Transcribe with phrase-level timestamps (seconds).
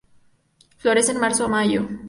[0.77, 1.81] Florece de Marzo a Mayo.